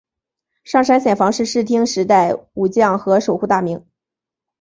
[0.63, 3.85] 上杉显房是室町时代武将和守护大名。